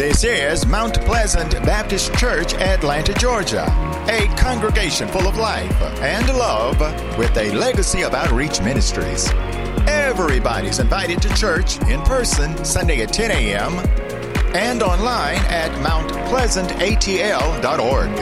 [0.00, 3.66] This is Mount Pleasant Baptist Church, Atlanta, Georgia,
[4.08, 6.80] a congregation full of life and love
[7.18, 9.28] with a legacy of outreach ministries.
[9.86, 13.74] Everybody's invited to church in person Sunday at 10 a.m.
[14.56, 18.18] and online at mountpleasantatl.org.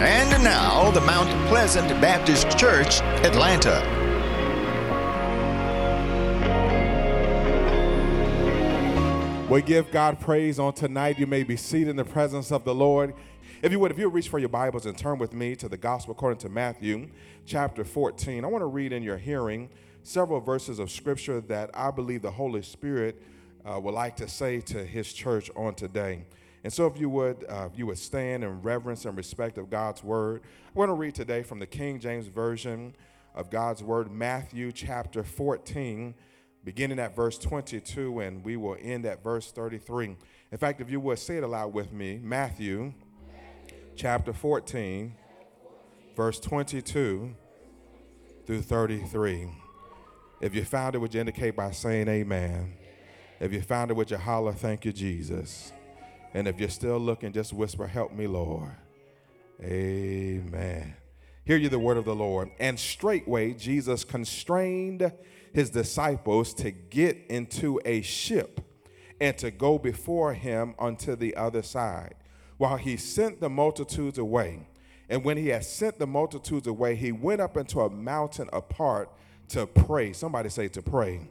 [0.00, 3.97] And now, the Mount Pleasant Baptist Church, Atlanta.
[9.50, 11.18] We give God praise on tonight.
[11.18, 13.14] You may be seated in the presence of the Lord.
[13.62, 15.78] If you would, if you reach for your Bibles and turn with me to the
[15.78, 17.08] Gospel according to Matthew,
[17.46, 19.70] chapter 14, I want to read in your hearing
[20.02, 23.22] several verses of Scripture that I believe the Holy Spirit
[23.64, 26.26] uh, would like to say to His church on today.
[26.62, 29.70] And so, if you would, uh, if you would stand in reverence and respect of
[29.70, 32.94] God's Word, I want to read today from the King James Version
[33.34, 36.14] of God's Word, Matthew chapter 14
[36.68, 40.18] beginning at verse 22, and we will end at verse 33.
[40.52, 42.92] In fact, if you would say it aloud with me Matthew
[43.96, 45.14] chapter 14,
[46.14, 47.34] verse 22
[48.44, 49.48] through 33.
[50.42, 52.74] If you found it, would you indicate by saying amen?
[53.40, 55.72] If you found it, would you holler, thank you, Jesus?
[56.34, 58.76] And if you're still looking, just whisper, help me, Lord.
[59.62, 60.94] Amen.
[61.48, 62.50] Hear you the word of the Lord.
[62.60, 65.10] And straightway Jesus constrained
[65.54, 68.60] his disciples to get into a ship
[69.18, 72.16] and to go before him unto the other side,
[72.58, 74.68] while he sent the multitudes away.
[75.08, 79.10] And when he had sent the multitudes away, he went up into a mountain apart
[79.48, 80.12] to pray.
[80.12, 81.30] Somebody say to pray.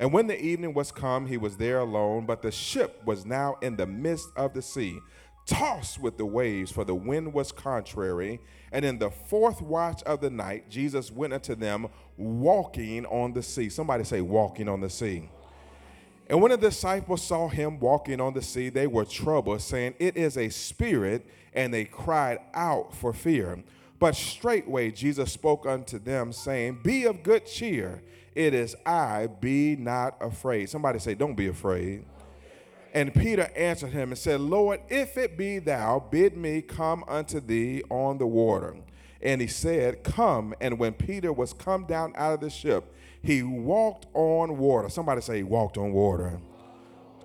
[0.00, 3.56] And when the evening was come, he was there alone, but the ship was now
[3.62, 4.98] in the midst of the sea,
[5.48, 8.38] tossed with the waves, for the wind was contrary.
[8.70, 13.42] And in the fourth watch of the night, Jesus went unto them walking on the
[13.42, 13.70] sea.
[13.70, 15.30] Somebody say, walking on the sea.
[16.28, 20.18] And when the disciples saw him walking on the sea, they were troubled, saying, It
[20.18, 23.64] is a spirit, and they cried out for fear.
[23.98, 28.02] But straightway Jesus spoke unto them, saying, Be of good cheer,
[28.34, 30.68] it is I, be not afraid.
[30.68, 32.04] Somebody say, Don't be afraid.
[32.94, 37.40] And Peter answered him and said, Lord, if it be thou, bid me come unto
[37.40, 38.76] thee on the water.
[39.20, 40.54] And he said, Come.
[40.60, 44.88] And when Peter was come down out of the ship, he walked on water.
[44.88, 46.40] Somebody say, he walked on water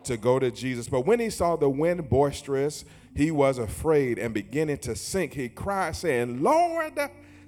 [0.04, 0.88] to go to Jesus.
[0.88, 2.84] But when he saw the wind boisterous,
[3.16, 5.34] he was afraid and beginning to sink.
[5.34, 7.00] He cried, saying, Lord,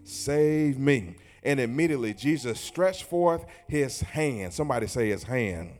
[0.03, 1.15] save me.
[1.43, 4.53] And immediately Jesus stretched forth his hand.
[4.53, 5.71] Somebody say his hand.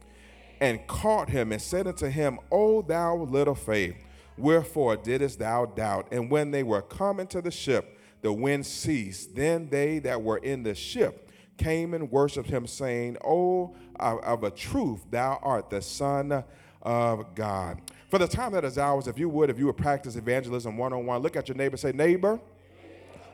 [0.62, 3.96] And caught him and said unto him, O thou little faith,
[4.38, 6.08] wherefore didst thou doubt?
[6.12, 9.36] And when they were come into the ship, the wind ceased.
[9.36, 14.44] Then they that were in the ship came and worshiped him, saying, O uh, of
[14.44, 16.44] a truth, thou art the Son
[16.82, 17.82] of God.
[18.10, 20.94] For the time that is ours, if you would, if you would practice evangelism one
[20.94, 22.40] on one, look at your neighbor, say, Neighbor,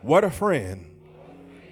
[0.02, 0.88] what a friend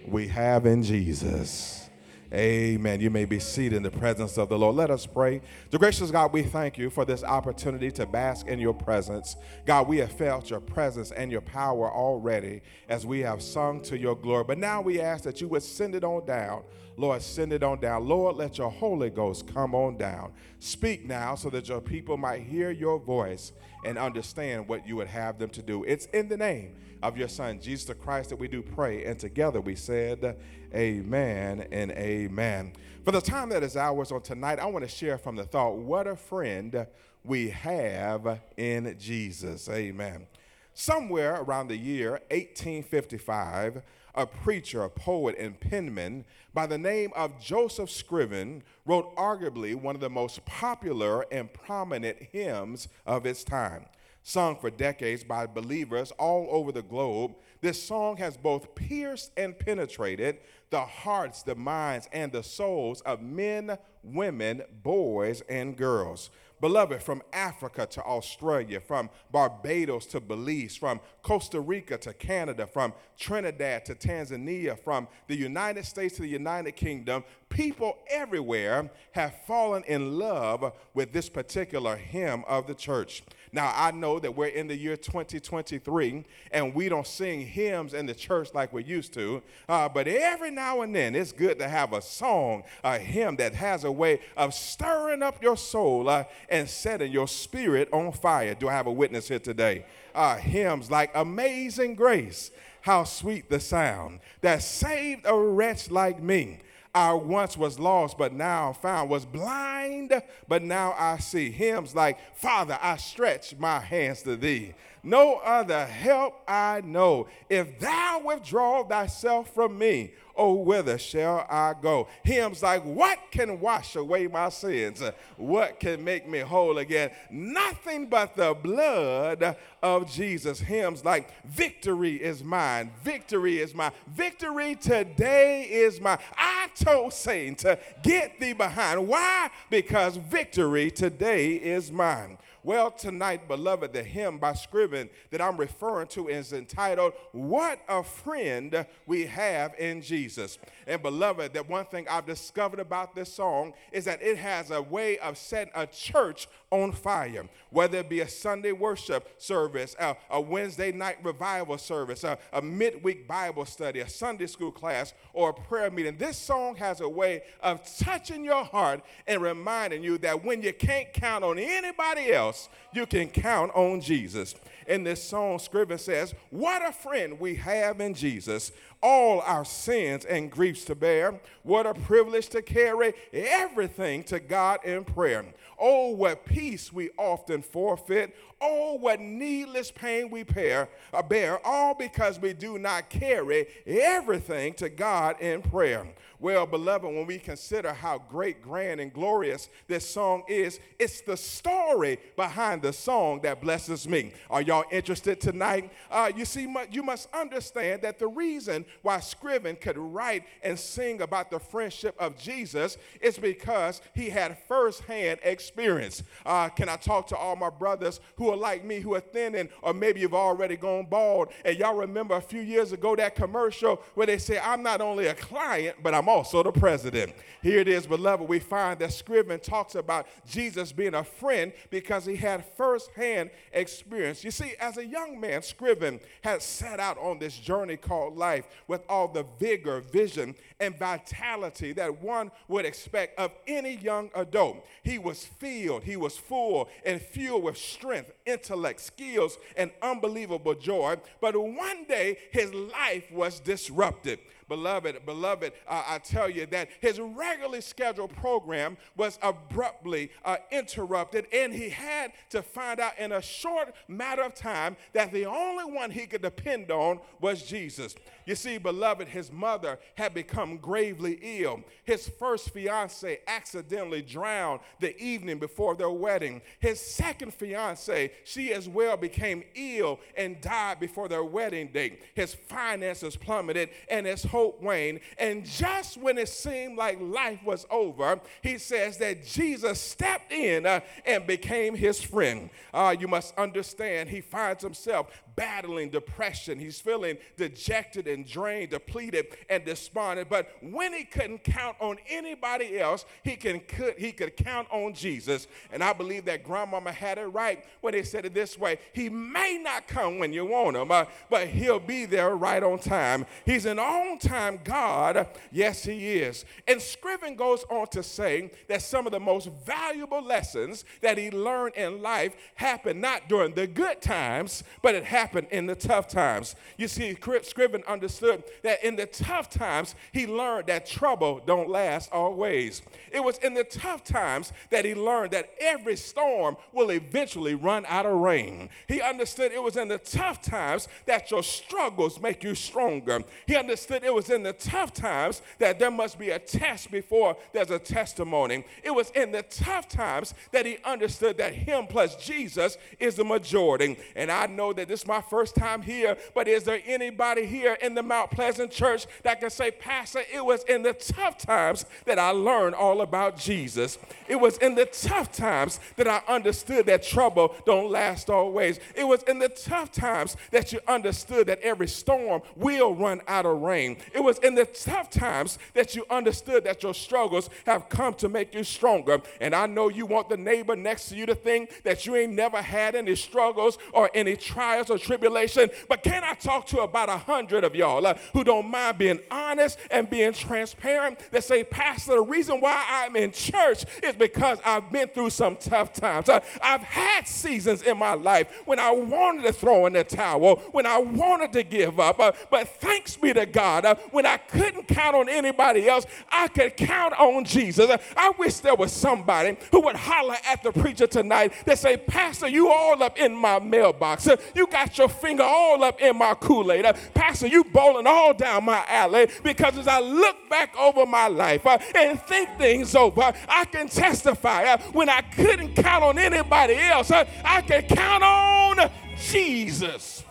[0.08, 1.88] we have in Jesus.
[2.31, 3.01] Amen.
[3.01, 4.75] You may be seated in the presence of the Lord.
[4.75, 5.41] Let us pray.
[5.72, 9.35] The gracious God, we thank you for this opportunity to bask in your presence.
[9.66, 13.97] God, we have felt your presence and your power already as we have sung to
[13.97, 14.44] your glory.
[14.44, 16.63] But now we ask that you would send it on down.
[16.97, 18.07] Lord, send it on down.
[18.07, 20.34] Lord, let your Holy Ghost come on down.
[20.59, 23.53] Speak now so that your people might hear your voice
[23.84, 25.84] and understand what you would have them to do.
[25.84, 29.06] It's in the name of your Son, Jesus Christ, that we do pray.
[29.06, 30.38] And together we said,
[30.73, 32.73] Amen and amen.
[33.06, 35.78] For the time that is ours on tonight, I want to share from the thought,
[35.78, 36.85] what a friend
[37.23, 39.69] we have in Jesus.
[39.69, 40.28] Amen.
[40.73, 43.81] Somewhere around the year 1855,
[44.19, 49.96] a preacher, a poet, and penman by the name of Joseph Scriven wrote arguably one
[49.96, 53.85] of the most popular and prominent hymns of its time.
[54.22, 59.57] Sung for decades by believers all over the globe, this song has both pierced and
[59.57, 66.30] penetrated the hearts, the minds, and the souls of men, women, boys, and girls.
[66.62, 72.94] Beloved, from Africa to Australia, from Barbados to Belize, from Costa Rica to Canada, from
[73.18, 79.83] Trinidad to Tanzania, from the United States to the United Kingdom, people everywhere have fallen
[79.86, 83.24] in love with this particular hymn of the church.
[83.51, 88.06] Now, I know that we're in the year 2023 and we don't sing hymns in
[88.06, 91.68] the church like we used to, uh, but every now and then it's good to
[91.68, 96.25] have a song, a hymn that has a way of stirring up your soul uh,
[96.50, 98.54] and setting your spirit on fire.
[98.54, 99.86] Do I have a witness here today?
[100.13, 106.60] Uh, hymns like Amazing Grace, how sweet the sound that saved a wretch like me.
[106.94, 111.51] I once was lost, but now found, was blind, but now I see.
[111.51, 114.74] Hymns like, Father, I stretch my hands to thee.
[115.04, 117.28] No other help I know.
[117.50, 122.07] If thou withdraw thyself from me, oh, whither shall I go?
[122.24, 125.01] Hymns like, What can wash away my sins?
[125.38, 127.12] What can make me whole again?
[127.30, 130.60] Nothing but the blood of Jesus.
[130.60, 136.19] Hymns like, Victory is mine, victory is mine, victory today is mine.
[136.38, 139.07] I told Satan to get thee behind.
[139.07, 139.50] Why?
[139.69, 142.38] Because victory today is mine.
[142.69, 148.04] Well, tonight, beloved, the hymn by Scriven that I'm referring to is entitled, What a
[148.04, 150.60] Friend We Have in Jesus.
[150.89, 154.81] And, beloved, that one thing I've discovered about this song is that it has a
[154.81, 160.18] way of setting a church on fire, whether it be a Sunday worship service, a,
[160.31, 165.51] a Wednesday night revival service, a, a midweek Bible study, a Sunday school class, or
[165.51, 166.18] a prayer meeting.
[166.18, 170.74] This song has a way of touching your heart and reminding you that when you
[170.74, 174.56] can't count on anybody else, you can count on Jesus.
[174.89, 178.71] In this song, Scriven says, What a friend we have in Jesus
[179.03, 181.39] all our sins and griefs to bear.
[181.62, 185.45] What a privilege to carry everything to God in prayer.
[185.80, 188.36] Oh, what peace we often forfeit.
[188.59, 194.74] Oh, what needless pain we bear, uh, bear, all because we do not carry everything
[194.74, 196.06] to God in prayer.
[196.41, 201.36] Well, beloved, when we consider how great, grand, and glorious this song is, it's the
[201.36, 204.31] story behind the song that blesses me.
[204.50, 205.91] Are y'all interested tonight?
[206.09, 211.21] Uh, you see, you must understand that the reason why Scriven could write and sing
[211.21, 216.24] about the friendship of Jesus is because he had firsthand experience.
[216.45, 219.56] Uh, can I talk to all my brothers who are like me, who are thin,
[219.56, 221.50] and or maybe you've already gone bald?
[221.65, 225.27] And y'all remember a few years ago that commercial where they say, I'm not only
[225.27, 227.34] a client, but I'm also the president.
[227.64, 228.48] Here it is, beloved.
[228.48, 234.44] We find that Scriven talks about Jesus being a friend because he had firsthand experience.
[234.44, 238.68] You see, as a young man, Scriven had set out on this journey called life
[238.88, 244.86] with all the vigor, vision, and vitality that one would expect of any young adult.
[245.04, 251.18] He was filled, he was full and fueled with strength, intellect, skills, and unbelievable joy.
[251.42, 254.40] But one day, his life was disrupted.
[254.70, 261.48] Beloved, beloved, uh, I tell you that his regularly scheduled program was abruptly uh, interrupted,
[261.52, 265.86] and he had to find out in a short matter of time that the only
[265.86, 268.16] one he could depend on was Jesus.
[268.46, 271.81] You see, beloved, his mother had become gravely ill.
[272.04, 276.62] His first fiance accidentally drowned the evening before their wedding.
[276.80, 282.24] His second fiance, she as well became ill and died before their wedding date.
[282.33, 285.19] His finances plummeted, and his hope waned.
[285.38, 290.86] And just when it seemed like life was over, he says that Jesus stepped in
[290.86, 292.69] uh, and became his friend.
[292.94, 295.27] Uh, you must understand, he finds himself
[295.59, 296.79] battling depression.
[296.79, 300.47] He's feeling dejected and drained, depleted and despondent.
[300.47, 305.13] But when he couldn't count on anybody else, he, can, could, he could count on
[305.13, 305.67] Jesus.
[305.91, 309.27] And I believe that grandmama had it right when they said it this way He
[309.27, 313.45] may not come when you want him, uh, but he'll be there right on time.
[313.65, 315.45] He's an on time God.
[315.73, 316.63] Yes, he is.
[316.88, 321.51] And Scriven goes on to say that some of the most valuable lessons that he
[321.51, 325.95] learned in life happened not during the good times, but it happened happen in the
[325.95, 326.75] tough times.
[326.97, 332.31] You see, Scriven understood that in the tough times, he learned that trouble don't last
[332.31, 333.01] always.
[333.31, 338.06] It was in the tough times that he learned that every storm will eventually run
[338.07, 338.89] out of rain.
[339.07, 343.44] He understood it was in the tough times that your struggles make you stronger.
[343.65, 347.57] He understood it was in the tough times that there must be a test before
[347.73, 348.85] there's a testimony.
[349.03, 353.44] It was in the tough times that he understood that him plus Jesus is the
[353.44, 354.18] majority.
[354.35, 358.16] And I know that this my first time here, but is there anybody here in
[358.16, 362.40] the Mount Pleasant Church that can say, Pastor, it was in the tough times that
[362.40, 364.18] I learned all about Jesus?
[364.48, 369.00] It was in the tough times that I understood that trouble don't last always.
[369.16, 373.66] It was in the tough times that you understood that every storm will run out
[373.66, 374.18] of rain.
[374.34, 378.50] It was in the tough times that you understood that your struggles have come to
[378.50, 379.42] make you stronger.
[379.62, 382.54] And I know you want the neighbor next to you to think that you ain't
[382.54, 385.92] never had any struggles or any trials or tribulation.
[386.07, 389.40] But can I talk to about a hundred of y'all uh, who don't mind being
[389.52, 394.80] honest and being transparent that say, Pastor, the reason why I'm in church is because
[394.83, 396.50] I've been through some tough times.
[396.50, 400.78] Uh, I've had seasons in my life when I wanted to throw in the towel,
[400.94, 402.40] when I wanted to give up.
[402.40, 406.69] Uh, but thanks be to God uh, when I couldn't count on anybody else, I
[406.69, 408.09] could count on Jesus.
[408.09, 412.18] Uh, I wish there was somebody who would holler at the preacher tonight that say,
[412.18, 414.48] Pastor, you all up in my mailbox.
[414.48, 417.06] Uh, you got your finger all up in my Kool-Aid.
[417.06, 421.47] Uh, Pastor, you bowling all down my alley because as I look back over my
[421.47, 426.37] life uh, and think things over, I can testify uh, when I couldn't count on
[426.37, 430.44] anybody else, uh, I can count on Jesus.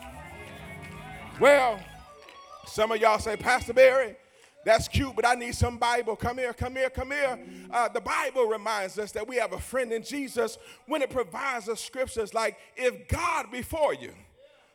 [1.41, 1.79] Well,
[2.67, 4.17] some of y'all say, Pastor Berry,
[4.65, 6.17] that's cute, but I need some Bible.
[6.17, 7.39] Come here, come here, come here.
[7.71, 11.69] Uh, the Bible reminds us that we have a friend in Jesus when it provides
[11.69, 14.13] us scriptures like, if God before you,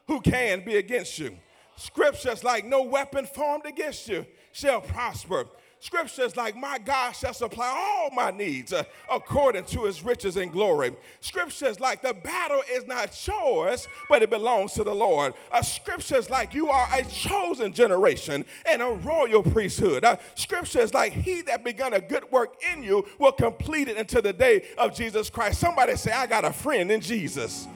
[0.07, 1.38] who can be against you?
[1.75, 5.45] Scriptures like, no weapon formed against you shall prosper.
[5.83, 10.50] Scriptures like, My God shall supply all my needs uh, according to his riches and
[10.50, 10.95] glory.
[11.19, 15.33] Scriptures like, The battle is not yours, but it belongs to the Lord.
[15.51, 20.05] Uh, scriptures like, You are a chosen generation and a royal priesthood.
[20.05, 24.22] Uh, scriptures like, He that begun a good work in you will complete it until
[24.22, 25.60] the day of Jesus Christ.
[25.60, 27.67] Somebody say, I got a friend in Jesus.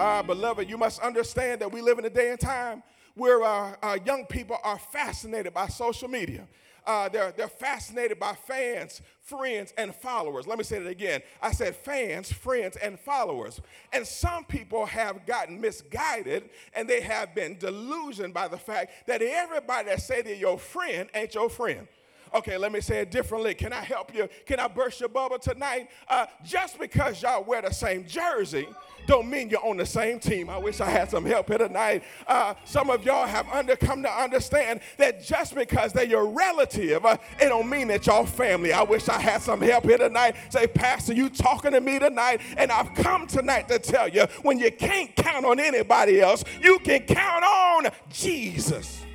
[0.00, 2.84] Ah, beloved, you must understand that we live in a day and time
[3.16, 6.46] where our, uh, young people are fascinated by social media
[6.88, 10.46] uh, they're, they're fascinated by fans, friends, and followers.
[10.46, 11.20] Let me say that again.
[11.42, 13.60] I said fans, friends, and followers.
[13.92, 19.20] And some people have gotten misguided and they have been delusioned by the fact that
[19.20, 21.86] everybody that say they're your friend ain't your friend.
[22.34, 23.54] Okay, let me say it differently.
[23.54, 24.28] Can I help you?
[24.46, 25.90] Can I burst your bubble tonight?
[26.08, 28.68] Uh, just because y'all wear the same jersey
[29.08, 30.50] don't mean you're on the same team.
[30.50, 32.04] I wish I had some help here tonight.
[32.26, 37.04] Uh, some of y'all have under, come to understand that just because they're your relative,
[37.04, 38.72] uh, it don't mean that y'all family.
[38.72, 40.36] I wish I had some help here tonight.
[40.50, 44.58] Say, Pastor, you talking to me tonight, and I've come tonight to tell you when
[44.58, 49.06] you can't count on anybody else, you can count on Jesus.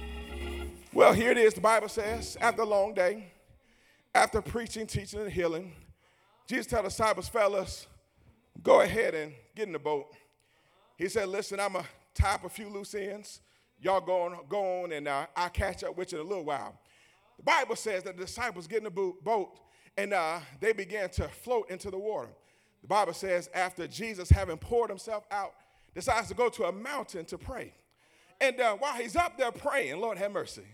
[0.93, 1.55] Well, here it is.
[1.55, 3.31] The Bible says, after a long day,
[4.13, 5.73] after preaching, teaching, and healing,
[6.45, 7.87] Jesus told the disciples, fellas,
[8.61, 10.05] go ahead and get in the boat.
[10.95, 11.89] He said, Listen, I'm going to
[12.21, 13.41] tie up a few loose ends.
[13.81, 16.45] Y'all go on, go on and uh, I'll catch up with you in a little
[16.45, 16.77] while.
[17.37, 19.59] The Bible says that the disciples get in the boat
[19.97, 22.29] and uh, they began to float into the water.
[22.83, 25.55] The Bible says, after Jesus, having poured himself out,
[25.95, 27.73] decides to go to a mountain to pray.
[28.39, 30.65] And uh, while he's up there praying, Lord have mercy,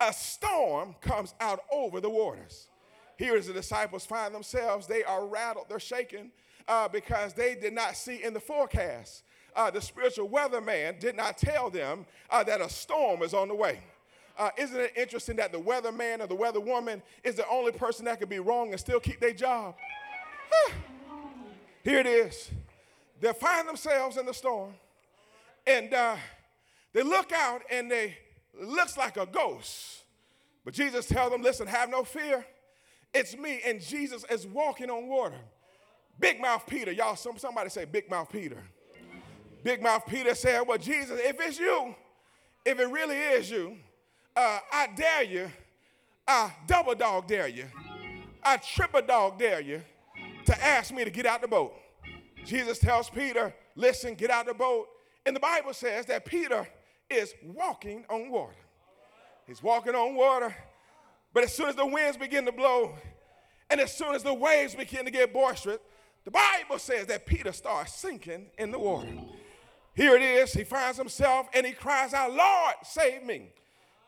[0.00, 2.68] a storm comes out over the waters.
[3.16, 6.32] Here is the disciples find themselves, they are rattled, they're shaken,
[6.66, 9.22] uh, because they did not see in the forecast.
[9.54, 13.54] Uh, the spiritual weatherman did not tell them uh, that a storm is on the
[13.54, 13.80] way.
[14.36, 18.18] Uh, isn't it interesting that the weatherman or the weatherwoman is the only person that
[18.18, 19.76] could be wrong and still keep their job?
[21.84, 22.50] Here it is.
[23.20, 24.74] They find themselves in the storm,
[25.66, 26.16] and uh,
[26.92, 28.16] they look out, and they
[28.60, 30.04] looks like a ghost.
[30.64, 32.46] But Jesus tells them, "Listen, have no fear.
[33.12, 35.40] It's me." And Jesus is walking on water.
[36.18, 38.62] Big Mouth Peter, y'all, some, somebody say Big Mouth Peter.
[39.62, 41.94] Big Mouth Peter said, Well, Jesus, if it's you,
[42.64, 43.76] if it really is you,
[44.36, 45.50] uh, I dare you,
[46.28, 47.64] I double dog dare you,
[48.42, 49.82] I triple dog dare you
[50.44, 51.74] to ask me to get out the boat.
[52.44, 54.86] Jesus tells Peter, Listen, get out the boat.
[55.26, 56.68] And the Bible says that Peter
[57.10, 58.54] is walking on water.
[59.46, 60.54] He's walking on water,
[61.32, 62.94] but as soon as the winds begin to blow,
[63.70, 65.78] and as soon as the waves begin to get boisterous,
[66.24, 69.12] the Bible says that Peter starts sinking in the water.
[69.94, 70.52] Here it is.
[70.52, 73.50] He finds himself and he cries out, Lord, save me.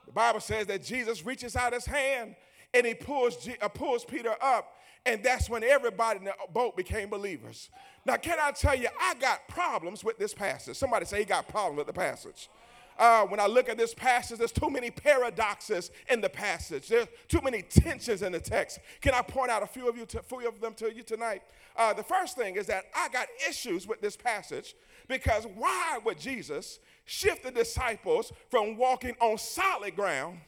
[0.06, 2.34] The Bible says that Jesus reaches out his hand
[2.72, 4.72] and he pulls, uh, pulls Peter up.
[5.04, 7.70] And that's when everybody in the boat became believers.
[8.04, 10.76] Now, can I tell you, I got problems with this passage.
[10.76, 12.48] Somebody say he got problems with the passage
[12.98, 16.88] uh, when I look at this passage, there's too many paradoxes in the passage.
[16.88, 18.78] There's too many tensions in the text.
[19.00, 21.42] Can I point out a few of you, to, few of them to you tonight?
[21.76, 24.74] Uh, the first thing is that I got issues with this passage
[25.08, 30.38] because why would Jesus shift the disciples from walking on solid ground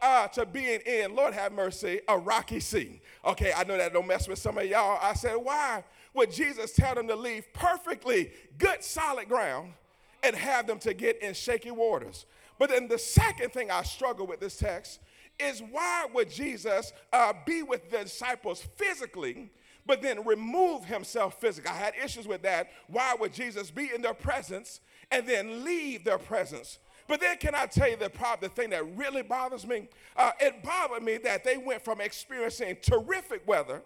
[0.00, 3.02] uh, to being in, Lord have mercy, a rocky sea?
[3.24, 4.98] Okay, I know that don't mess with some of y'all.
[5.02, 9.74] I said, why would Jesus tell them to leave perfectly good solid ground?
[10.22, 12.26] And have them to get in shaky waters.
[12.58, 15.00] But then the second thing I struggle with this text
[15.38, 19.50] is why would Jesus uh, be with the disciples physically,
[19.86, 21.70] but then remove himself physically?
[21.70, 22.70] I had issues with that.
[22.88, 26.78] Why would Jesus be in their presence and then leave their presence?
[27.08, 29.88] But then, can I tell you the problem, the thing that really bothers me?
[30.16, 33.82] Uh, it bothered me that they went from experiencing terrific weather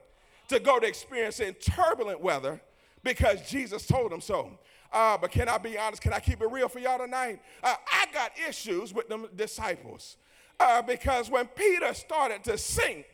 [0.48, 2.60] to go to experiencing turbulent weather
[3.04, 4.50] because Jesus told them so.
[4.92, 6.02] Uh, but can I be honest?
[6.02, 7.40] Can I keep it real for y'all tonight?
[7.62, 10.16] Uh, I got issues with them disciples.
[10.58, 13.06] Uh, because when Peter started to sink,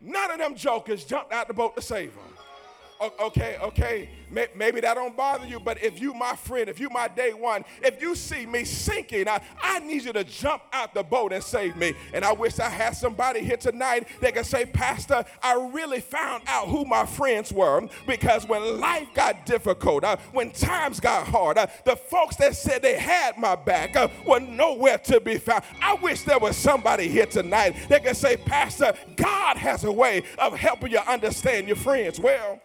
[0.00, 2.43] none of them jokers jumped out the boat to save him
[3.20, 4.08] okay, okay,
[4.54, 7.64] maybe that don't bother you, but if you my friend, if you my day one,
[7.82, 11.42] if you see me sinking, I, I need you to jump out the boat and
[11.42, 11.94] save me.
[12.12, 16.42] And I wish I had somebody here tonight that can say, Pastor, I really found
[16.46, 21.58] out who my friends were because when life got difficult, uh, when times got hard,
[21.58, 25.64] uh, the folks that said they had my back uh, were nowhere to be found.
[25.80, 30.22] I wish there was somebody here tonight that can say, Pastor, God has a way
[30.38, 32.60] of helping you understand your friends well.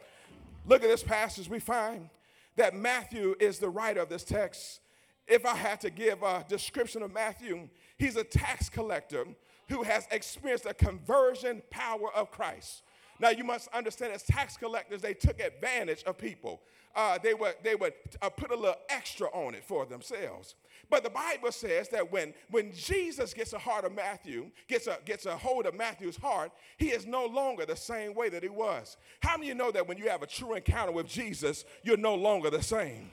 [0.70, 2.12] Look at this passage, we find
[2.56, 4.82] that Matthew is the writer of this text.
[5.28, 9.26] If I had to give a description of Matthew, he's a tax collector
[9.68, 12.84] who has experienced the conversion power of Christ.
[13.20, 16.62] Now you must understand, as tax collectors, they took advantage of people.
[16.96, 20.54] Uh, they would they would uh, put a little extra on it for themselves.
[20.90, 24.98] But the Bible says that when, when Jesus gets a heart of Matthew, gets a,
[25.06, 28.50] gets a hold of Matthew's heart, he is no longer the same way that he
[28.50, 28.98] was.
[29.22, 31.98] How many of you know that when you have a true encounter with Jesus, you're
[31.98, 33.12] no longer the same?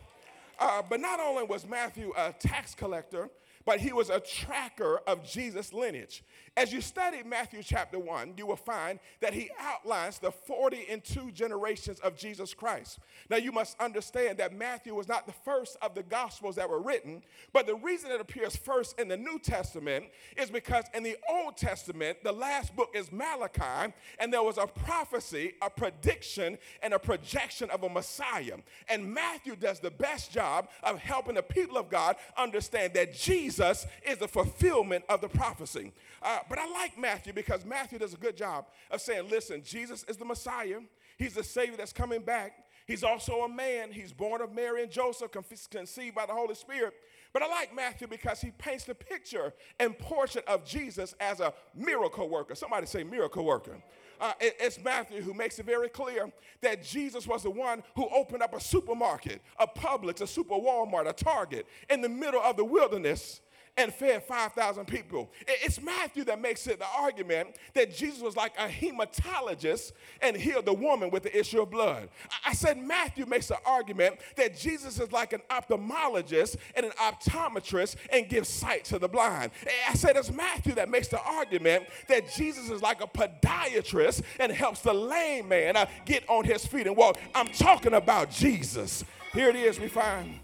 [0.59, 3.29] Uh, but not only was Matthew a tax collector,
[3.67, 6.23] but he was a tracker of Jesus' lineage.
[6.57, 11.05] As you study Matthew chapter 1, you will find that he outlines the 40 and
[11.05, 13.01] two generations of Jesus Christ.
[13.29, 16.81] Now, you must understand that Matthew was not the first of the gospels that were
[16.81, 20.07] written, but the reason it appears first in the New Testament
[20.37, 24.67] is because in the Old Testament, the last book is Malachi, and there was a
[24.67, 28.57] prophecy, a prediction, and a projection of a Messiah.
[28.89, 33.56] And Matthew does the best job of helping the people of God understand that Jesus
[33.61, 35.93] is the fulfillment of the prophecy.
[36.23, 40.05] Uh, but I like Matthew because Matthew does a good job of saying, listen, Jesus
[40.09, 40.81] is the Messiah.
[41.19, 42.65] He's the Savior that's coming back.
[42.87, 43.91] He's also a man.
[43.91, 45.33] He's born of Mary and Joseph,
[45.71, 46.95] conceived by the Holy Spirit.
[47.33, 51.53] But I like Matthew because he paints the picture and portrait of Jesus as a
[51.75, 52.55] miracle worker.
[52.55, 53.77] Somebody say miracle worker.
[54.21, 56.33] Uh, it, it's Matthew who makes it very clear
[56.63, 61.09] that Jesus was the one who opened up a supermarket, a Publix, a super Walmart,
[61.09, 63.41] a Target in the middle of the wilderness
[63.77, 65.31] and fed 5,000 people.
[65.47, 70.65] It's Matthew that makes it the argument that Jesus was like a hematologist and healed
[70.65, 72.09] the woman with the issue of blood.
[72.45, 77.97] I said Matthew makes the argument that Jesus is like an ophthalmologist and an optometrist
[78.11, 79.51] and gives sight to the blind.
[79.89, 84.51] I said it's Matthew that makes the argument that Jesus is like a podiatrist and
[84.53, 87.19] helps the lame man uh, get on his feet and walk.
[87.35, 89.05] I'm talking about Jesus.
[89.33, 90.41] Here it is, we find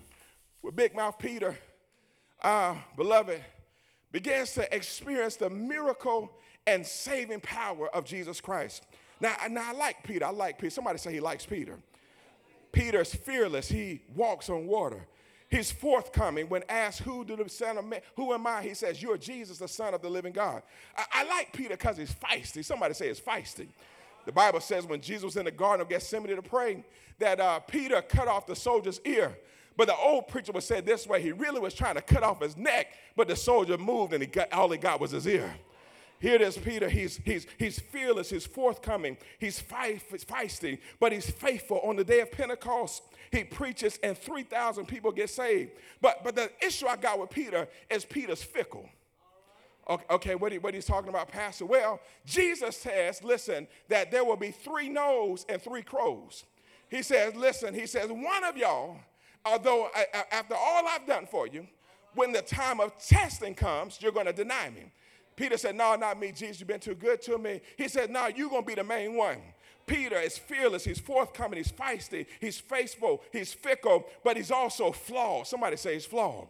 [0.61, 1.57] with Big Mouth Peter
[2.43, 3.41] uh, beloved,
[4.11, 6.31] begins to experience the miracle
[6.67, 8.87] and saving power of Jesus Christ.
[9.21, 10.27] Now, now I like Peter.
[10.27, 10.71] I like Peter.
[10.71, 11.79] Somebody say he likes Peter.
[12.73, 13.69] Peter's fearless.
[13.69, 15.07] He walks on water.
[15.49, 18.01] He's forthcoming when asked, Who do the Son of Man?
[18.17, 18.63] Who am I?
[18.63, 20.63] He says, You're Jesus, the Son of the living God.
[20.97, 22.65] I, I like Peter because he's feisty.
[22.65, 23.69] Somebody say he's feisty.
[24.25, 26.85] The Bible says when Jesus was in the Garden of Gethsemane to pray,
[27.19, 29.37] that uh, Peter cut off the soldier's ear
[29.77, 32.41] but the old preacher would say this way he really was trying to cut off
[32.41, 35.55] his neck, but the soldier moved and he got, all he got was his ear.
[36.23, 36.89] Here it is, Peter.
[36.89, 41.81] He's, he's, he's fearless, he's forthcoming, he's feisty, but he's faithful.
[41.81, 45.73] On the day of Pentecost, he preaches and 3,000 people get saved.
[46.01, 48.89] But, but the issue I got with Peter is Peter's fickle.
[49.91, 51.67] Okay, okay what, he, what he's talking about, Pastor?
[51.67, 56.45] Well, Jesus says, listen, that there will be three no's and three crows.
[56.89, 58.99] He says, listen, he says, one of y'all
[59.45, 61.67] although I, after all I've done for you,
[62.15, 64.91] when the time of testing comes, you're going to deny me.
[65.37, 66.61] Peter said, No, not me, Jesus.
[66.61, 67.61] You've been too good to me.
[67.77, 69.39] He said, No, you're going to be the main one.
[69.87, 75.47] Peter is fearless, he's forthcoming, he's feisty, he's faithful, he's fickle, but he's also flawed.
[75.47, 76.47] Somebody say he's flawed.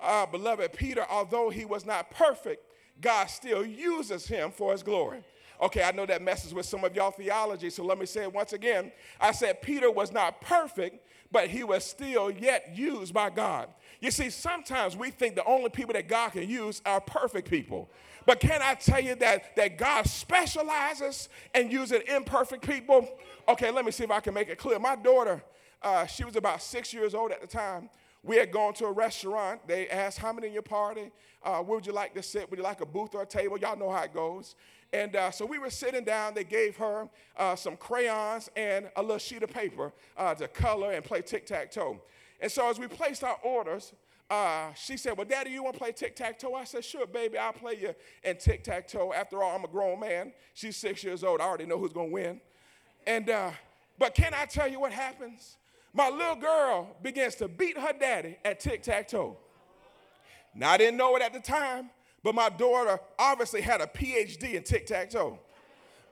[0.00, 2.62] Uh, beloved, Peter, although he was not perfect,
[3.00, 5.22] God still uses him for his glory.
[5.60, 8.32] Okay, I know that messes with some of y'all theology, so let me say it
[8.32, 8.92] once again.
[9.20, 13.68] I said Peter was not perfect, but he was still yet used by God.
[14.00, 17.90] You see, sometimes we think the only people that God can use are perfect people.
[18.26, 23.08] But can I tell you that, that God specializes in using imperfect people?
[23.48, 24.78] Okay, let me see if I can make it clear.
[24.78, 25.42] My daughter,
[25.82, 27.90] uh, she was about six years old at the time.
[28.22, 29.66] We had gone to a restaurant.
[29.66, 31.10] They asked, How many in your party?
[31.42, 32.50] Uh, where would you like to sit?
[32.50, 33.58] Would you like a booth or a table?
[33.58, 34.56] Y'all know how it goes.
[34.92, 36.34] And uh, so we were sitting down.
[36.34, 40.92] They gave her uh, some crayons and a little sheet of paper uh, to color
[40.92, 42.00] and play tic tac toe.
[42.40, 43.92] And so as we placed our orders,
[44.30, 46.54] uh, she said, Well, Daddy, you want to play tic tac toe?
[46.54, 49.12] I said, Sure, baby, I'll play you in tic tac toe.
[49.12, 50.32] After all, I'm a grown man.
[50.54, 51.40] She's six years old.
[51.40, 52.40] I already know who's going to win.
[53.06, 53.50] And, uh,
[53.98, 55.56] but can I tell you what happens?
[55.92, 59.36] My little girl begins to beat her daddy at tic tac toe.
[60.54, 61.90] Now, I didn't know it at the time,
[62.22, 65.38] But my daughter obviously had a PhD in tic tac toe.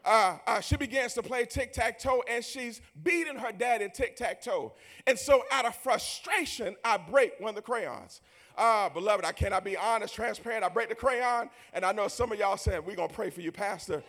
[0.04, 3.90] Uh, uh, she begins to play tic tac toe and she's beating her dad in
[3.90, 4.72] tic tac toe.
[5.06, 8.20] And so, out of frustration, I break one of the crayons.
[8.56, 10.64] Uh, beloved, I cannot be honest, transparent.
[10.64, 13.30] I break the crayon, and I know some of y'all saying, We're going to pray
[13.30, 14.02] for you, Pastor.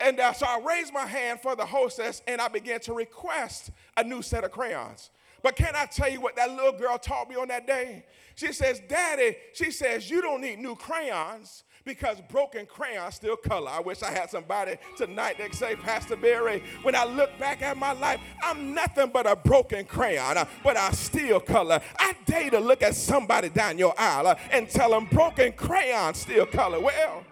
[0.00, 3.70] And uh, so I raised my hand for the hostess and I began to request
[3.98, 5.10] a new set of crayons.
[5.42, 8.04] But can I tell you what that little girl taught me on that day?
[8.34, 13.70] She says, Daddy, she says, you don't need new crayons because broken crayons still color.
[13.70, 17.76] I wish I had somebody tonight that say, Pastor Berry, when I look back at
[17.76, 21.80] my life, I'm nothing but a broken crayon, uh, but I still color.
[21.98, 26.18] I dare to look at somebody down your aisle uh, and tell them broken crayons
[26.18, 26.80] still color.
[26.80, 27.24] Well,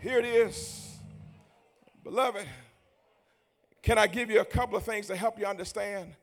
[0.00, 0.98] here it is.
[2.04, 2.46] Beloved,
[3.82, 6.14] can I give you a couple of things to help you understand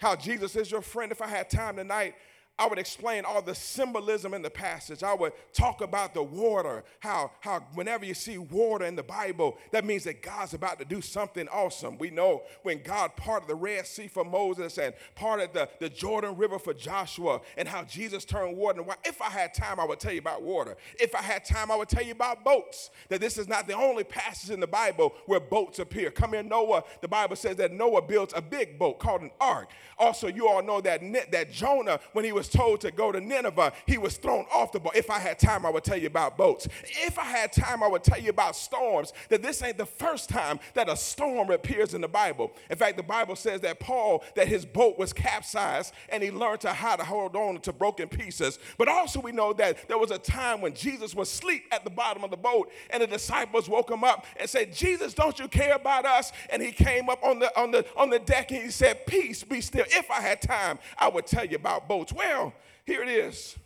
[0.00, 1.12] how Jesus is your friend?
[1.12, 2.14] If I had time tonight,
[2.60, 5.02] I would explain all the symbolism in the passage.
[5.02, 9.56] I would talk about the water, how, how whenever you see water in the Bible,
[9.70, 11.96] that means that God's about to do something awesome.
[11.96, 16.36] We know when God parted the Red Sea for Moses and parted the, the Jordan
[16.36, 18.98] River for Joshua and how Jesus turned water wine.
[19.06, 20.76] If I had time, I would tell you about water.
[20.98, 22.90] If I had time, I would tell you about boats.
[23.08, 26.10] That this is not the only passage in the Bible where boats appear.
[26.10, 26.84] Come here, Noah.
[27.00, 29.70] The Bible says that Noah built a big boat called an ark.
[29.98, 31.00] Also, you all know that,
[31.32, 34.80] that Jonah, when he was told to go to Nineveh, he was thrown off the
[34.80, 34.94] boat.
[34.94, 36.68] If I had time, I would tell you about boats.
[36.84, 39.12] If I had time, I would tell you about storms.
[39.28, 42.52] That this ain't the first time that a storm appears in the Bible.
[42.68, 46.60] In fact, the Bible says that Paul, that his boat was capsized and he learned
[46.60, 48.58] to how to hold on to broken pieces.
[48.78, 51.90] But also, we know that there was a time when Jesus was asleep at the
[51.90, 55.48] bottom of the boat and the disciples woke him up and said, Jesus, don't you
[55.48, 56.32] care about us?
[56.50, 59.44] And he came up on the, on the, on the deck and he said, Peace,
[59.44, 59.84] be still.
[59.88, 62.12] If I had time, I would tell you about boats.
[62.30, 62.52] Well,
[62.86, 63.56] here it is.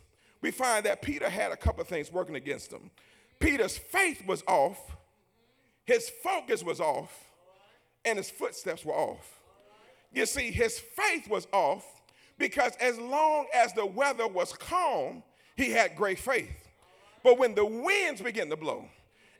[0.41, 2.89] We find that Peter had a couple of things working against him.
[3.39, 4.79] Peter's faith was off,
[5.85, 7.27] his focus was off,
[8.03, 9.39] and his footsteps were off.
[10.11, 11.85] You see, his faith was off
[12.39, 15.21] because as long as the weather was calm,
[15.55, 16.67] he had great faith.
[17.23, 18.85] But when the winds began to blow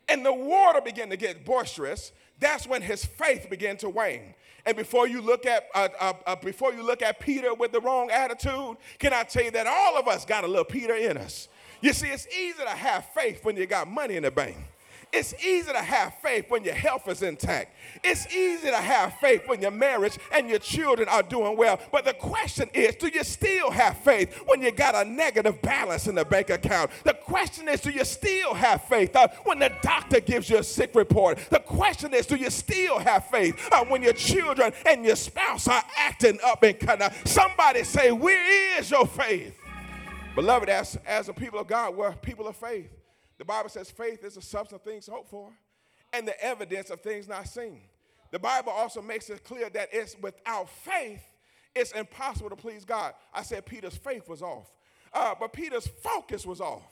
[0.08, 4.34] and the water began to get boisterous, that's when his faith began to wane.
[4.65, 7.80] And before you look at uh, uh, uh, before you look at Peter with the
[7.80, 11.17] wrong attitude, can I tell you that all of us got a little Peter in
[11.17, 11.48] us?
[11.82, 14.58] You see, it's easy to have faith when you got money in the bank.
[15.15, 17.73] It's easy to have faith when your health is intact.
[18.04, 21.80] It's easy to have faith when your marriage and your children are doing well.
[21.89, 26.08] But the question is, do you still have faith when you got a negative balance
[26.08, 26.91] in the bank account?
[27.06, 30.63] The question is, do you still have faith uh, when the doctor gives you a
[30.63, 31.39] sick report?
[31.49, 35.69] The question is, do you still have faith uh, when your children and your spouse
[35.69, 39.58] are acting up and kind of somebody say, where is your faith?
[40.36, 42.89] Beloved, as, as a people of God, we're people of faith.
[43.38, 45.52] The Bible says faith is the substance of things hoped for
[46.13, 47.82] and the evidence of things not seen.
[48.32, 51.21] The Bible also makes it clear that it's without faith,
[51.74, 53.13] it's impossible to please God.
[53.34, 54.71] I said Peter's faith was off,
[55.13, 56.84] uh, but Peter's focus was off.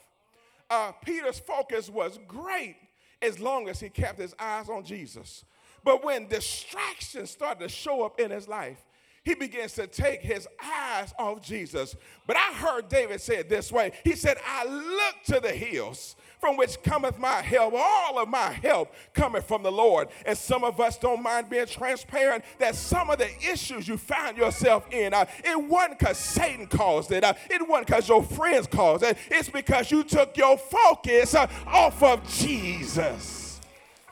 [0.70, 2.76] Uh, Peter's focus was great
[3.22, 5.44] as long as he kept his eyes on Jesus.
[5.82, 8.82] But when distractions started to show up in his life,
[9.24, 11.96] he begins to take his eyes off Jesus.
[12.26, 16.16] But I heard David say it this way He said, I look to the hills
[16.38, 17.72] from which cometh my help.
[17.74, 20.08] All of my help cometh from the Lord.
[20.26, 24.36] And some of us don't mind being transparent that some of the issues you find
[24.36, 27.24] yourself in, uh, it wasn't because Satan caused it.
[27.24, 29.16] Uh, it wasn't because your friends caused it.
[29.30, 33.58] It's because you took your focus uh, off of Jesus.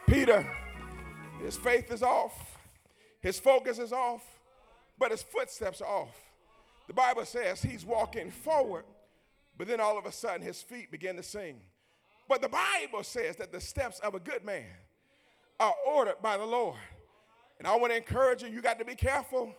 [0.06, 0.46] Peter,
[1.44, 2.32] his faith is off.
[3.20, 4.24] His focus is off,
[5.02, 6.16] but his footsteps are off.
[6.86, 8.84] The Bible says he's walking forward,
[9.58, 11.56] but then all of a sudden his feet begin to sing.
[12.28, 14.62] But the Bible says that the steps of a good man
[15.58, 16.76] are ordered by the Lord.
[17.58, 19.52] And I want to encourage you, you got to be careful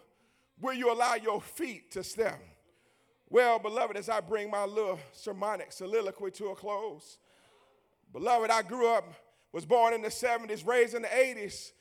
[0.61, 2.39] where you allow your feet to step.
[3.29, 7.17] Well, beloved, as I bring my little sermonic soliloquy to a close,
[8.13, 9.13] beloved, I grew up,
[9.51, 11.73] was born in the 70s, raised in the 80s,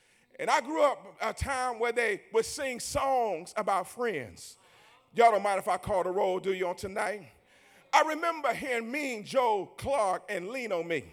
[0.43, 4.57] and I grew up a time where they would sing songs about friends.
[5.15, 7.29] Y'all don't mind if I call the roll, do you, on tonight?
[7.93, 11.05] I remember hearing Mean Joe Clark and Lean on Me.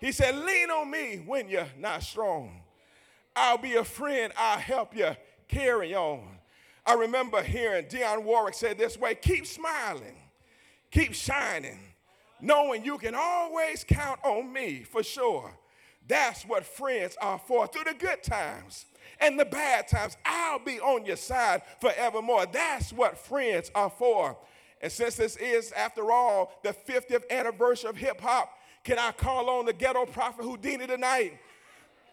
[0.00, 2.60] He said, Lean on me when you're not strong.
[3.34, 5.10] I'll be a friend, I'll help you
[5.48, 6.22] carry on.
[6.86, 10.14] I remember hearing Dionne Warwick say this way keep smiling,
[10.92, 11.80] keep shining,
[12.40, 15.52] knowing you can always count on me for sure.
[16.08, 18.86] That's what friends are for through the good times
[19.20, 20.16] and the bad times.
[20.24, 22.46] I'll be on your side forevermore.
[22.46, 24.36] That's what friends are for.
[24.80, 28.52] And since this is, after all, the 50th anniversary of hip hop,
[28.84, 31.38] Can I call on the ghetto prophet Whodini tonight?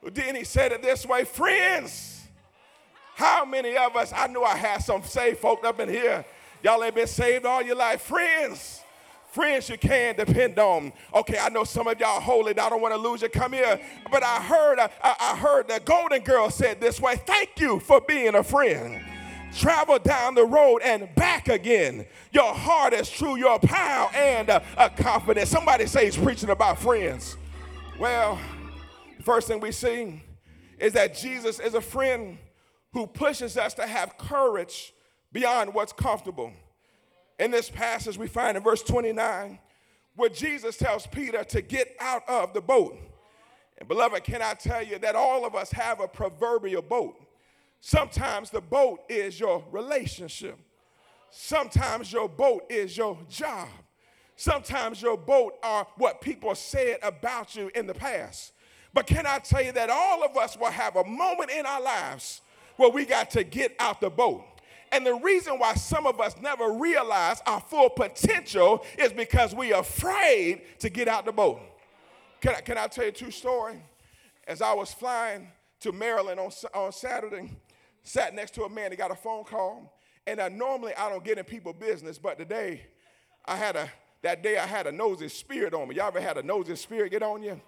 [0.04, 2.28] Whodini said it this way Friends,
[3.16, 6.24] how many of us, I knew I had some saved folk up in here.
[6.64, 8.02] Y'all ain't been saved all your life.
[8.02, 8.82] Friends,
[9.32, 10.92] friends you can depend on.
[11.14, 12.58] Okay, I know some of y'all holy.
[12.58, 13.30] I don't want to lose you.
[13.30, 13.80] Come here.
[14.12, 17.16] But I heard, I, I heard the golden girl said this way.
[17.16, 19.02] Thank you for being a friend.
[19.56, 22.06] Travel down the road and back again.
[22.32, 25.50] Your heart is true, your power and uh, a confidence.
[25.50, 27.36] Somebody say he's preaching about friends.
[28.00, 28.40] Well,
[29.24, 30.22] first thing we see
[30.78, 32.38] is that Jesus is a friend
[32.94, 34.94] who pushes us to have courage
[35.32, 36.54] beyond what's comfortable.
[37.40, 39.58] In this passage, we find in verse 29
[40.16, 42.98] where Jesus tells Peter to get out of the boat.
[43.78, 47.16] And beloved, can I tell you that all of us have a proverbial boat?
[47.80, 50.60] Sometimes the boat is your relationship.
[51.32, 53.70] Sometimes your boat is your job.
[54.36, 58.52] Sometimes your boat are what people said about you in the past.
[58.94, 61.82] But can I tell you that all of us will have a moment in our
[61.82, 62.42] lives
[62.76, 64.44] where we got to get out the boat?
[64.92, 69.74] And the reason why some of us never realize our full potential is because we
[69.74, 71.60] are afraid to get out the boat.
[72.42, 73.82] Can I, can I tell you a true story?
[74.48, 75.48] As I was flying
[75.82, 77.52] to Maryland on, on Saturday,
[78.04, 80.00] sat next to a man, he got a phone call.
[80.26, 82.82] And uh, normally I don't get in people business, but today
[83.46, 83.90] I had a,
[84.22, 85.96] that day I had a nosy spirit on me.
[85.96, 87.60] Y'all ever had a nosy spirit get on you?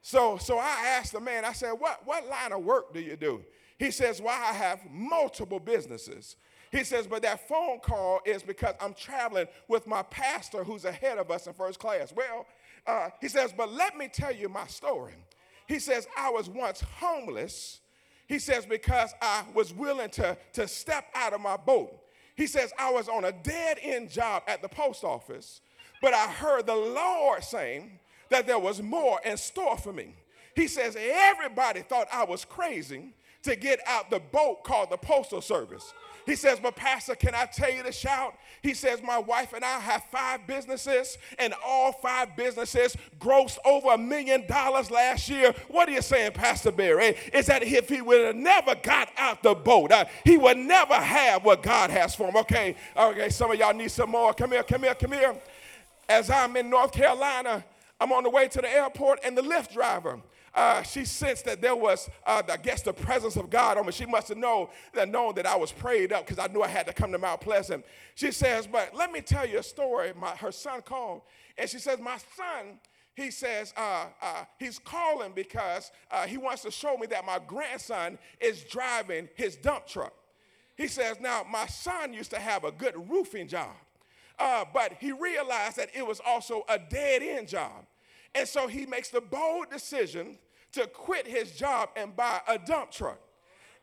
[0.00, 3.16] So, so I asked the man, I said, what, what line of work do you
[3.16, 3.44] do?
[3.82, 6.36] He says, Well, I have multiple businesses.
[6.70, 11.18] He says, But that phone call is because I'm traveling with my pastor who's ahead
[11.18, 12.14] of us in first class.
[12.16, 12.46] Well,
[12.86, 15.14] uh, he says, But let me tell you my story.
[15.66, 17.80] He says, I was once homeless.
[18.28, 21.92] He says, Because I was willing to, to step out of my boat.
[22.36, 25.60] He says, I was on a dead end job at the post office,
[26.00, 30.14] but I heard the Lord saying that there was more in store for me.
[30.54, 35.40] He says, Everybody thought I was crazy to get out the boat called the Postal
[35.40, 35.92] Service.
[36.26, 38.34] He says, But Pastor, can I tell you to shout?
[38.62, 43.92] He says, My wife and I have five businesses, and all five businesses grossed over
[43.92, 45.54] a million dollars last year.
[45.68, 47.16] What are you saying, Pastor Berry?
[47.32, 50.94] Is that if he would have never got out the boat, uh, he would never
[50.94, 52.36] have what God has for him.
[52.36, 54.32] Okay, okay, some of y'all need some more.
[54.32, 55.34] Come here, come here, come here.
[56.08, 57.64] As I'm in North Carolina,
[58.00, 60.20] I'm on the way to the airport, and the Lyft driver,
[60.54, 63.92] uh, she sensed that there was, uh, I guess, the presence of God on me.
[63.92, 66.68] She must have known that, known that I was prayed up because I knew I
[66.68, 67.84] had to come to Mount Pleasant.
[68.14, 70.12] She says, but let me tell you a story.
[70.14, 71.22] My, her son called,
[71.56, 72.78] and she says, my son,
[73.14, 77.38] he says uh, uh, he's calling because uh, he wants to show me that my
[77.46, 80.14] grandson is driving his dump truck.
[80.76, 83.74] He says, now my son used to have a good roofing job,
[84.38, 87.86] uh, but he realized that it was also a dead end job.
[88.34, 90.38] And so he makes the bold decision
[90.72, 93.20] to quit his job and buy a dump truck.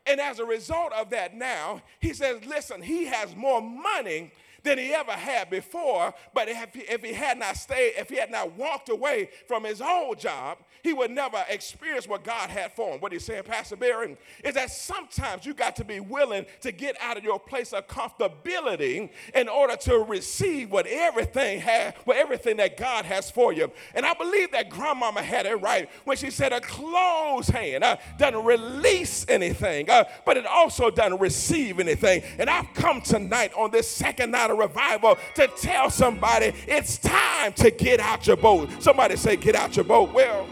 [0.06, 4.32] And as a result of that, now he says, listen, he has more money
[4.62, 6.14] than he ever had before.
[6.34, 9.64] But if he, if he had not stayed, if he had not walked away from
[9.64, 13.00] his old job, he would never experience what God had for him.
[13.00, 16.96] What he's saying, Pastor Berry, is that sometimes you got to be willing to get
[17.00, 22.56] out of your place of comfortability in order to receive what everything had, what everything
[22.58, 23.70] that God has for you.
[23.94, 27.96] And I believe that grandmama had it right when she said a closed hand uh,
[28.18, 32.22] doesn't release anything, uh, but it also doesn't receive anything.
[32.38, 37.52] And I've come tonight on this second night of revival to tell somebody it's time
[37.54, 38.70] to get out your boat.
[38.80, 40.12] Somebody say, get out your boat.
[40.12, 40.46] Well,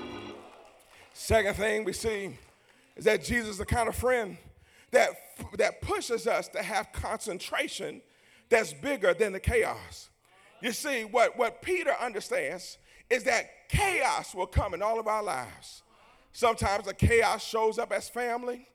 [1.12, 2.36] second thing we see
[2.96, 4.36] is that Jesus is the kind of friend
[4.90, 5.10] that,
[5.56, 8.00] that pushes us to have concentration
[8.48, 10.08] that's bigger than the chaos.
[10.60, 12.78] You see, what, what Peter understands
[13.10, 15.82] is that chaos will come in all of our lives.
[16.32, 18.66] Sometimes the chaos shows up as family.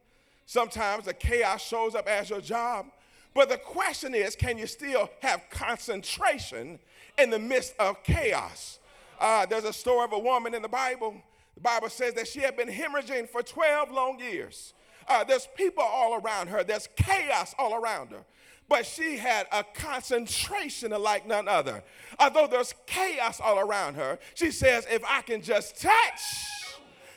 [0.46, 2.88] Sometimes the chaos shows up as your job.
[3.34, 6.80] But the question is can you still have concentration
[7.18, 8.80] in the midst of chaos?
[9.20, 11.16] Uh, there's a story of a woman in the Bible.
[11.56, 14.74] The Bible says that she had been hemorrhaging for 12 long years.
[15.08, 18.24] Uh, there's people all around her, there's chaos all around her.
[18.70, 21.84] But she had a concentration like none other.
[22.18, 26.22] Although there's chaos all around her, she says, If I can just touch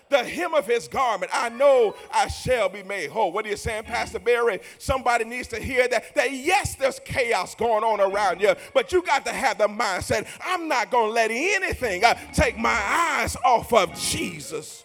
[0.08, 3.32] the hem of his garment, I know I shall be made whole.
[3.32, 4.60] What are you saying, Pastor Berry?
[4.78, 6.14] Somebody needs to hear that.
[6.14, 10.26] That yes, there's chaos going on around you, but you got to have the mindset
[10.44, 14.84] I'm not going to let anything uh, take my eyes off of Jesus.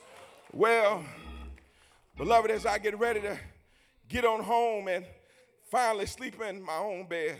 [0.53, 1.03] Well,
[2.17, 3.37] beloved, as I get ready to
[4.09, 5.05] get on home and
[5.69, 7.37] finally sleep in my own bed,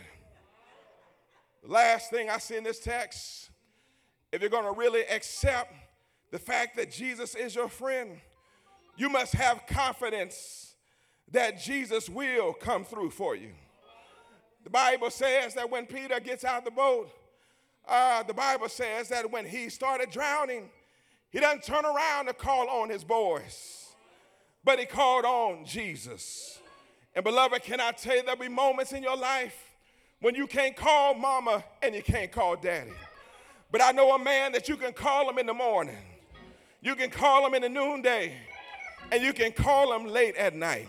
[1.62, 3.50] the last thing I see in this text
[4.32, 5.72] if you're going to really accept
[6.32, 8.18] the fact that Jesus is your friend,
[8.96, 10.74] you must have confidence
[11.30, 13.50] that Jesus will come through for you.
[14.64, 17.10] The Bible says that when Peter gets out of the boat,
[17.86, 20.68] uh, the Bible says that when he started drowning,
[21.30, 23.88] he doesn't turn around to call on his boys,
[24.64, 26.58] but he called on Jesus.
[27.14, 29.56] And beloved, can I tell you there'll be moments in your life
[30.20, 32.92] when you can't call mama and you can't call daddy.
[33.70, 35.96] But I know a man that you can call him in the morning,
[36.82, 38.32] you can call him in the noonday,
[39.10, 40.88] and you can call him late at night.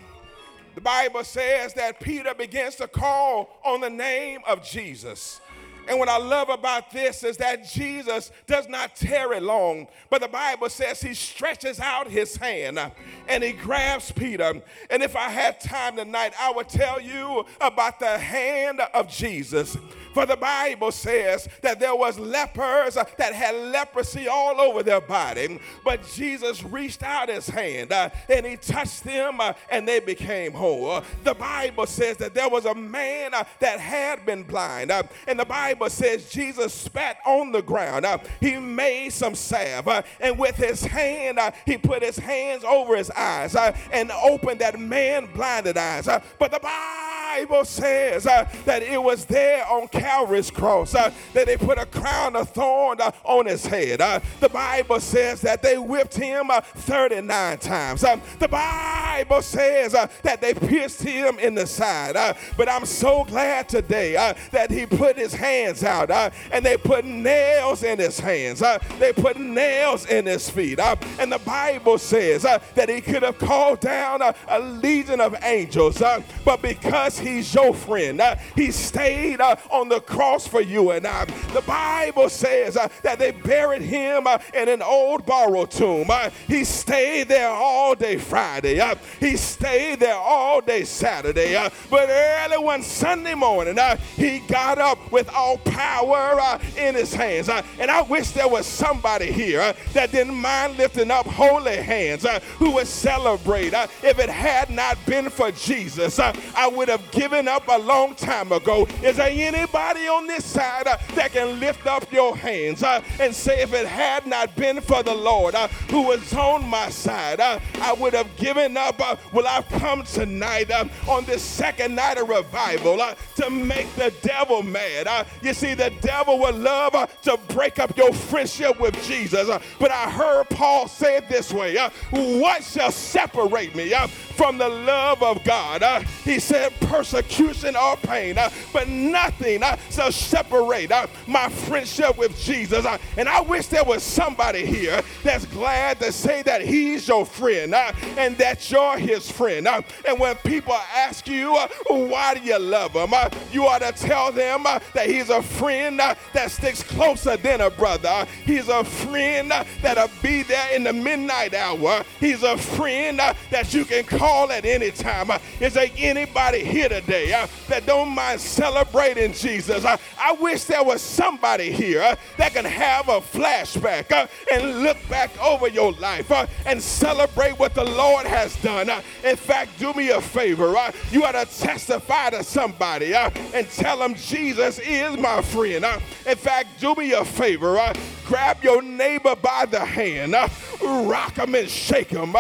[0.76, 5.40] The Bible says that Peter begins to call on the name of Jesus.
[5.88, 10.28] And what I love about this is that Jesus does not tarry long, but the
[10.28, 12.80] Bible says he stretches out his hand
[13.28, 14.62] and he grabs Peter.
[14.90, 19.78] And if I had time tonight, I would tell you about the hand of Jesus.
[20.14, 25.60] For the Bible says that there was lepers that had leprosy all over their body,
[25.84, 30.54] but Jesus reached out his hand uh, and he touched them uh, and they became
[30.54, 31.02] whole.
[31.24, 35.40] The Bible says that there was a man uh, that had been blind, uh, and
[35.40, 38.06] the Bible says Jesus spat on the ground.
[38.06, 42.96] Uh, he made some salve, uh, and with his hand, he put his hands over
[42.96, 43.56] his eyes
[43.92, 46.06] and opened that man blinded eyes.
[46.38, 51.78] but the Bible says that it was there on Calvary's cross uh, that they put
[51.78, 54.02] a crown of thorn uh, on his head.
[54.02, 58.04] Uh, the Bible says that they whipped him uh, 39 times.
[58.04, 62.36] Uh, the Bible says uh, that they pierced him in the side.
[62.58, 64.14] but I'm so glad today
[64.52, 66.12] that he put his hands out
[66.52, 68.62] and they put nails in his hands.
[69.00, 70.80] they put nails in his feet.
[70.80, 76.02] and the Bible says that he could have called down a legion of angels,
[76.44, 78.22] but because he's your friend,
[78.58, 81.26] he stayed on the the cross for you and I.
[81.54, 86.08] The Bible says uh, that they buried him uh, in an old borrowed tomb.
[86.10, 88.80] Uh, he stayed there all day Friday.
[88.80, 91.56] Uh, he stayed there all day Saturday.
[91.56, 97.14] Uh, but early one Sunday morning, uh, he got up with all power in his
[97.14, 97.50] hands.
[97.50, 102.26] and I wish there was somebody here that didn't mind lifting up holy hands
[102.58, 103.74] who would celebrate.
[104.02, 108.52] if it had not been for Jesus, I would have given up a long time
[108.52, 108.88] ago.
[109.04, 109.83] Is there anybody?
[109.84, 113.86] On this side uh, that can lift up your hands uh, and say, if it
[113.86, 118.14] had not been for the Lord uh, who was on my side, uh, I would
[118.14, 119.00] have given up.
[119.00, 122.98] Uh, well, I've come tonight uh, on this second night of revival
[123.36, 125.28] to make the devil mad.
[125.42, 126.94] you see, the devil would love
[127.24, 129.50] to break up your friendship with Jesus.
[129.80, 131.78] but I heard Paul say it this way
[132.12, 133.94] What shall separate me
[134.34, 135.84] from the love of God?
[135.84, 142.18] Uh, he said, persecution or pain, uh, but nothing uh, shall separate uh, my friendship
[142.18, 142.86] with Jesus.
[142.86, 147.26] Uh, and I wish there was somebody here that's glad to say that he's your
[147.26, 149.68] friend uh, and that you're his friend.
[149.68, 153.14] and when people ask you, why do you love him?
[153.52, 158.26] you ought to tell them that he's a friend that sticks closer than a brother.
[158.46, 162.04] He's a friend that'll be there in the midnight hour.
[162.20, 165.30] He's a friend that you can call at any time.
[165.60, 169.54] Is there anybody here today that don't mind celebrating Jesus?
[169.54, 169.86] Jesus.
[169.86, 174.98] I, wish there was somebody here uh, that can have a flashback uh, and look
[175.08, 178.90] back over your life uh, and celebrate what the Lord has done.
[178.90, 180.76] Uh, in fact, do me a favor.
[180.76, 185.86] Uh, you ought to testify to somebody uh, and tell them Jesus is my friend.
[186.26, 187.94] in fact, do me a favor.
[188.26, 190.34] grab your neighbor by the hand,
[190.82, 192.36] rock him and shake him,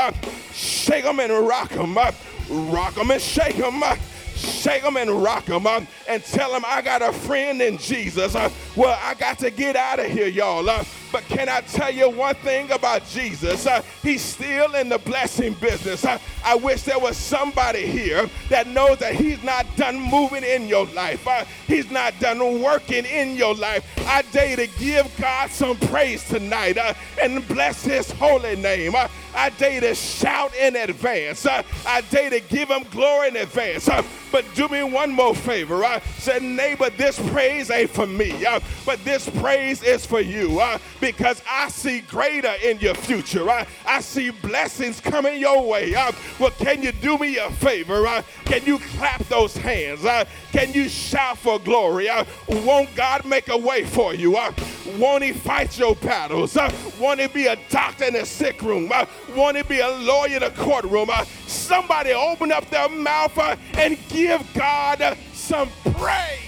[0.52, 1.98] shake him and rock him,
[2.72, 3.98] rock him and shake up.
[4.36, 8.36] shake them and rock them uh, and tell them I got a friend in Jesus.
[8.36, 10.68] Uh, well, I got to get out of here, y'all.
[10.70, 13.68] Uh, but can I tell you one thing about Jesus?
[13.68, 16.04] Uh, he's still in the blessing business.
[16.04, 20.68] Uh, I wish there was somebody here that knows that he's not done moving in
[20.68, 21.28] your life.
[21.28, 23.86] Uh, he's not done working in your life.
[24.08, 28.96] I dare you to give God some praise tonight uh, and bless his holy name.
[29.34, 31.46] Uh, I dare you to shout in advance.
[31.46, 33.90] Uh, I dare you to give him glory in advance.
[34.32, 35.84] but do me one more favor.
[35.86, 38.46] I said, neighbor, this praise ain't for me,
[38.86, 40.62] but this praise is for you
[41.00, 43.50] because I see greater in your future.
[43.50, 45.94] I, I see blessings coming your way.
[45.94, 48.08] Uh, well, can you do me a favor?
[48.08, 50.06] Uh, can you clap those hands?
[50.06, 52.10] Uh, can you shout for glory?
[52.10, 54.38] Uh, won't God make a way for you?
[54.38, 54.52] Uh,
[54.98, 56.58] won't He fight your battles?
[56.58, 58.92] Uh, won't He be a doctor in a sick room?
[59.36, 63.56] want to be a lawyer in a courtroom, uh, somebody open up their mouth uh,
[63.74, 66.40] and give God uh, some praise.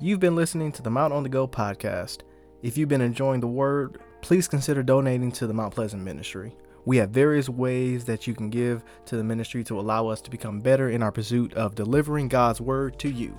[0.00, 2.18] You've been listening to the Mount on the Go podcast.
[2.62, 6.54] If you've been enjoying the word, please consider donating to the Mount Pleasant Ministry.
[6.84, 10.30] We have various ways that you can give to the ministry to allow us to
[10.30, 13.38] become better in our pursuit of delivering God's word to you.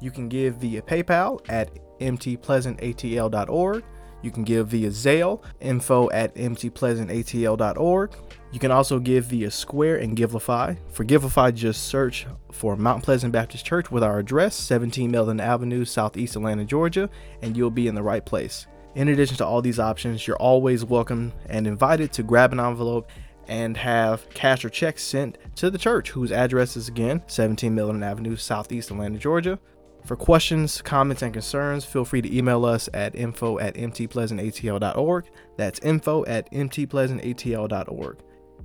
[0.00, 3.84] You can give via PayPal at mtpleasantatl.org.
[4.20, 8.16] You can give via Zelle, info at mtpleasantatl.org.
[8.50, 10.76] You can also give via Square and Givelify.
[10.90, 15.84] For Givelify, just search for Mount Pleasant Baptist Church with our address, 17 Melvin Avenue,
[15.84, 17.08] Southeast Atlanta, Georgia,
[17.42, 18.66] and you'll be in the right place.
[18.98, 23.08] In addition to all these options, you're always welcome and invited to grab an envelope
[23.46, 28.02] and have cash or checks sent to the church, whose address is again 17 Melvin
[28.02, 29.56] Avenue, Southeast Atlanta, Georgia.
[30.04, 35.30] For questions, comments, and concerns, feel free to email us at info at mtpleasantatl.org.
[35.56, 38.18] That's info at mtpleasantatl.org.